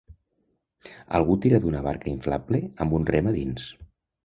[1.19, 3.71] Algú tira d'una barca inflable amb un rem a dins